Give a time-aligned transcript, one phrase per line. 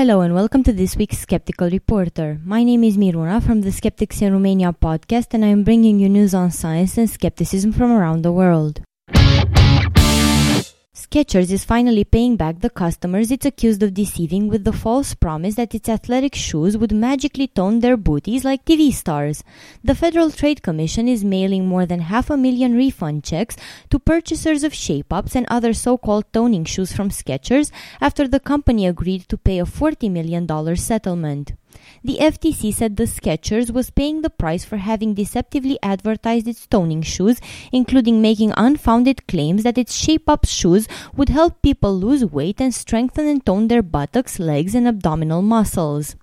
[0.00, 2.40] Hello and welcome to this week's Skeptical Reporter.
[2.42, 6.08] My name is Miruna from the Skeptics in Romania podcast, and I am bringing you
[6.08, 8.80] news on science and skepticism from around the world.
[11.12, 15.56] Skechers is finally paying back the customers it's accused of deceiving with the false promise
[15.56, 19.42] that its athletic shoes would magically tone their booties like TV stars.
[19.82, 23.56] The Federal Trade Commission is mailing more than half a million refund checks
[23.90, 29.28] to purchasers of shape-ups and other so-called toning shoes from Skechers after the company agreed
[29.30, 31.54] to pay a $40 million settlement.
[32.02, 37.02] The FTC said the Skechers was paying the price for having deceptively advertised its toning
[37.02, 37.40] shoes,
[37.72, 43.26] including making unfounded claims that its shape-up shoes would help people lose weight and strengthen
[43.26, 46.16] and tone their buttocks, legs, and abdominal muscles.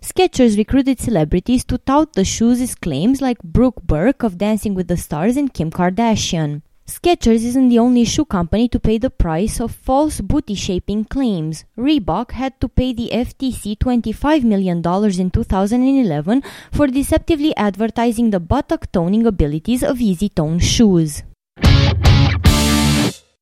[0.00, 4.96] Skechers recruited celebrities to tout the shoes' claims like Brooke Burke of Dancing with the
[4.96, 6.62] Stars and Kim Kardashian.
[6.90, 11.64] Skechers isn't the only shoe company to pay the price of false booty shaping claims.
[11.78, 18.90] Reebok had to pay the FTC $25 million in 2011 for deceptively advertising the buttock
[18.90, 21.22] toning abilities of EasyTone shoes.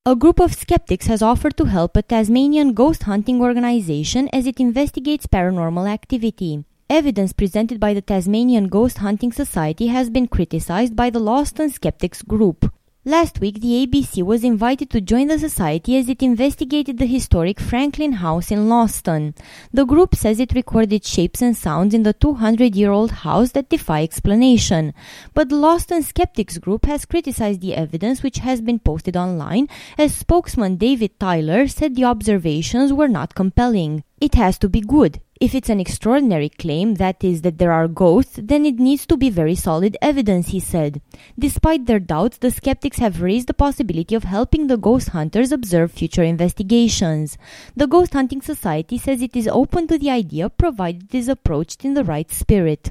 [0.04, 4.60] A group of skeptics has offered to help a Tasmanian ghost hunting organization as it
[4.60, 6.66] investigates paranormal activity.
[6.90, 12.22] Evidence presented by the Tasmanian Ghost Hunting Society has been criticized by the Launceston Skeptics
[12.22, 12.72] group.
[13.08, 17.58] Last week, the ABC was invited to join the society as it investigated the historic
[17.58, 19.34] Franklin House in Launceston.
[19.72, 23.70] The group says it recorded shapes and sounds in the 200 year old house that
[23.70, 24.92] defy explanation.
[25.32, 30.14] But the Launceston Skeptics group has criticized the evidence which has been posted online, as
[30.14, 34.04] spokesman David Tyler said the observations were not compelling.
[34.20, 35.22] It has to be good.
[35.40, 39.16] If it's an extraordinary claim, that is, that there are ghosts, then it needs to
[39.16, 41.00] be very solid evidence, he said.
[41.38, 45.92] Despite their doubts, the skeptics have raised the possibility of helping the ghost hunters observe
[45.92, 47.38] future investigations.
[47.76, 51.84] The Ghost Hunting Society says it is open to the idea provided it is approached
[51.84, 52.90] in the right spirit.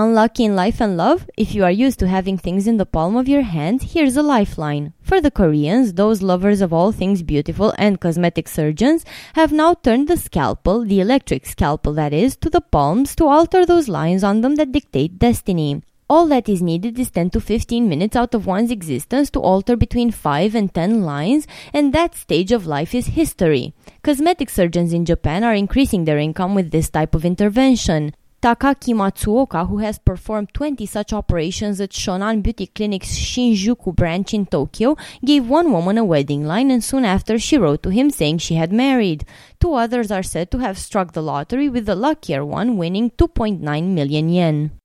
[0.00, 1.28] Unlucky in life and love?
[1.36, 4.22] If you are used to having things in the palm of your hand, here's a
[4.22, 4.92] lifeline.
[5.02, 9.04] For the Koreans, those lovers of all things beautiful and cosmetic surgeons
[9.34, 13.66] have now turned the scalpel, the electric scalpel that is, to the palms to alter
[13.66, 15.82] those lines on them that dictate destiny.
[16.08, 19.76] All that is needed is 10 to 15 minutes out of one's existence to alter
[19.76, 23.74] between 5 and 10 lines, and that stage of life is history.
[24.04, 28.14] Cosmetic surgeons in Japan are increasing their income with this type of intervention.
[28.40, 34.46] Takaki Matsuoka, who has performed 20 such operations at Shonan Beauty Clinic's Shinjuku branch in
[34.46, 38.38] Tokyo, gave one woman a wedding line and soon after she wrote to him saying
[38.38, 39.24] she had married.
[39.58, 43.58] Two others are said to have struck the lottery with the luckier one winning 2.9
[43.88, 44.77] million yen.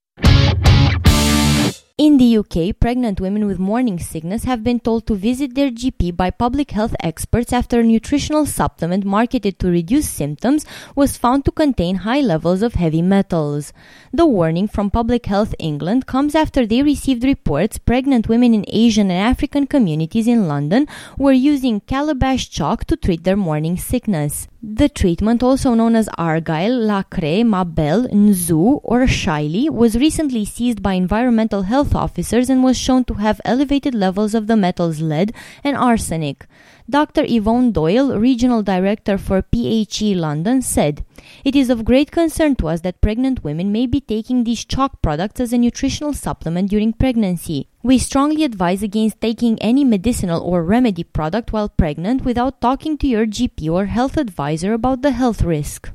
[2.04, 6.18] In the UK, pregnant women with morning sickness have been told to visit their GP
[6.18, 10.66] by public health experts after a nutritional supplement marketed to reduce symptoms
[10.98, 13.72] was found to contain high levels of heavy metals.
[14.12, 19.10] The warning from Public Health England comes after they received reports pregnant women in Asian
[19.10, 24.50] and African communities in London were using calabash chalk to treat their morning sickness.
[24.66, 30.94] The treatment, also known as Argile, Lacre, Mabel, Nzu, or Shiley, was recently seized by
[30.94, 35.34] environmental health officers and was shown to have elevated levels of the metals lead
[35.64, 36.46] and arsenic.
[36.90, 37.24] Dr.
[37.26, 41.06] Yvonne Doyle, Regional Director for PHE London, said,
[41.46, 45.02] It is of great concern to us that pregnant women may be taking these chalk
[45.02, 47.70] products as a nutritional supplement during pregnancy.
[47.84, 53.08] We strongly advise against taking any medicinal or remedy product while pregnant without talking to
[53.08, 55.90] your GP or health advisor about the health risk.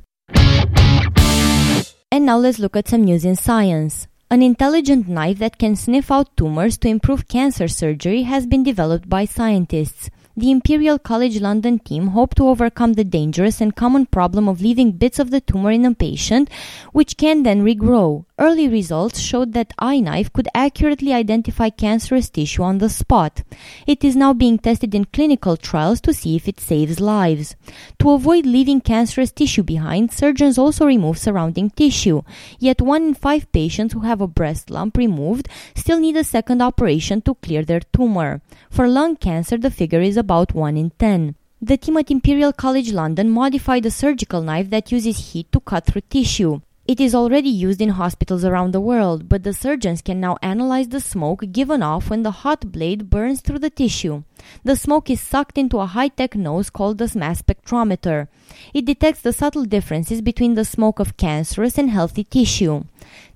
[2.11, 4.08] And now let's look at some news in science.
[4.31, 9.09] An intelligent knife that can sniff out tumors to improve cancer surgery has been developed
[9.09, 14.47] by scientists the Imperial College London team hope to overcome the dangerous and common problem
[14.47, 16.49] of leaving bits of the tumor in a patient,
[16.93, 18.25] which can then regrow.
[18.39, 23.43] Early results showed that iKnife could accurately identify cancerous tissue on the spot.
[23.85, 27.57] It is now being tested in clinical trials to see if it saves lives.
[27.99, 32.21] To avoid leaving cancerous tissue behind, surgeons also remove surrounding tissue.
[32.59, 36.61] Yet one in five patients who have a breast lump removed still need a second
[36.61, 38.39] operation to clear their tumor.
[38.69, 41.35] For lung cancer, the figure is about 1 in 10.
[41.61, 45.85] The team at Imperial College London modified a surgical knife that uses heat to cut
[45.85, 46.61] through tissue.
[46.89, 50.87] It is already used in hospitals around the world, but the surgeons can now analyze
[50.87, 54.23] the smoke given off when the hot blade burns through the tissue.
[54.63, 58.27] The smoke is sucked into a high-tech nose called the mass spectrometer.
[58.73, 62.85] It detects the subtle differences between the smoke of cancerous and healthy tissue.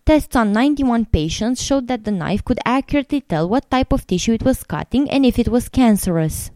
[0.04, 4.34] Tests on 91 patients showed that the knife could accurately tell what type of tissue
[4.34, 6.50] it was cutting and if it was cancerous.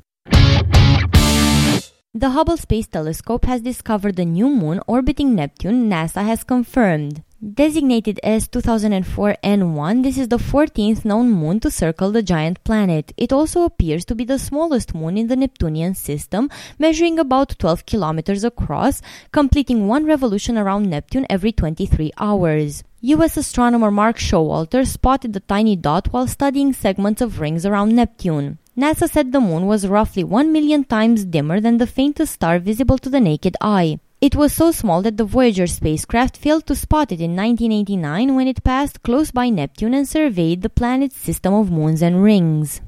[2.17, 7.21] The Hubble Space Telescope has discovered a new moon orbiting Neptune, NASA has confirmed.
[7.53, 13.13] Designated as 2004 N1, this is the 14th known moon to circle the giant planet.
[13.17, 16.49] It also appears to be the smallest moon in the Neptunian system,
[16.79, 22.83] measuring about 12 kilometers across, completing one revolution around Neptune every 23 hours.
[23.01, 28.57] US astronomer Mark Showalter spotted the tiny dot while studying segments of rings around Neptune.
[28.75, 32.97] NASA said the moon was roughly 1 million times dimmer than the faintest star visible
[32.97, 33.99] to the naked eye.
[34.19, 38.47] It was so small that the Voyager spacecraft failed to spot it in 1989 when
[38.47, 42.81] it passed close by Neptune and surveyed the planet's system of moons and rings.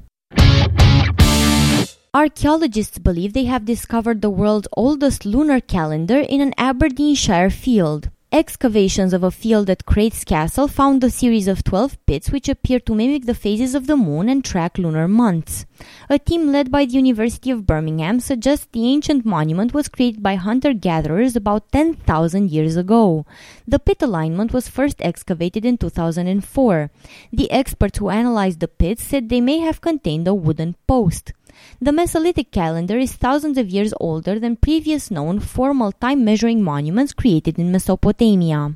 [2.12, 8.10] Archaeologists believe they have discovered the world's oldest lunar calendar in an Aberdeenshire field.
[8.32, 12.78] Excavations of a field at Crathes Castle found a series of 12 pits which appear
[12.78, 15.66] to mimic the phases of the moon and track lunar months.
[16.08, 20.36] A team led by the University of Birmingham suggests the ancient monument was created by
[20.36, 23.26] hunter gatherers about 10,000 years ago.
[23.66, 26.88] The pit alignment was first excavated in 2004.
[27.32, 31.32] The experts who analyzed the pits said they may have contained a wooden post.
[31.82, 37.14] The Mesolithic calendar is thousands of years older than previous known formal time measuring monuments
[37.14, 38.74] created in Mesopotamia.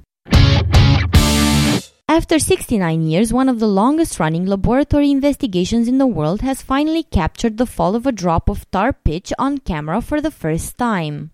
[2.09, 7.03] After 69 years, one of the longest running laboratory investigations in the world has finally
[7.03, 11.31] captured the fall of a drop of tar pitch on camera for the first time.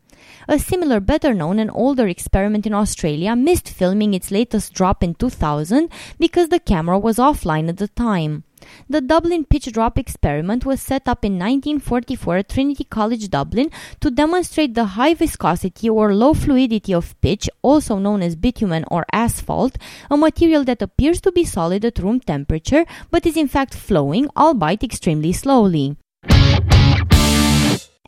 [0.49, 5.15] A similar, better known and older experiment in Australia missed filming its latest drop in
[5.15, 5.89] 2000
[6.19, 8.43] because the camera was offline at the time.
[8.89, 13.71] The Dublin pitch drop experiment was set up in 1944 at Trinity College Dublin
[14.01, 19.05] to demonstrate the high viscosity or low fluidity of pitch, also known as bitumen or
[19.13, 19.77] asphalt,
[20.11, 24.29] a material that appears to be solid at room temperature but is in fact flowing,
[24.37, 25.97] albeit extremely slowly.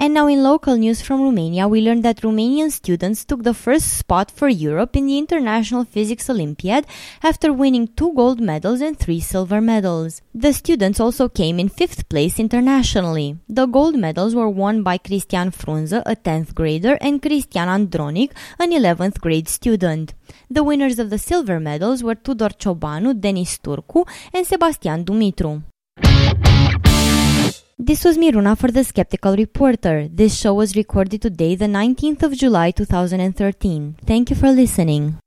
[0.03, 3.99] And now, in local news from Romania, we learned that Romanian students took the first
[3.99, 6.89] spot for Europe in the International Physics Olympiad
[7.23, 10.21] after winning two gold medals and three silver medals.
[10.35, 13.37] The students also came in fifth place internationally.
[13.49, 18.73] The gold medals were won by Cristian Frunză, a 10th grader, and Cristian Andronic, an
[18.73, 20.15] 11th grade student.
[20.51, 24.05] The winners of the silver medals were Tudor Ciobanu, Denis Turcu,
[24.35, 25.63] and Sebastian Dumitru.
[27.85, 30.07] This was Miruna for the Skeptical Reporter.
[30.07, 33.97] This show was recorded today, the 19th of July 2013.
[34.07, 35.19] Thank you for listening.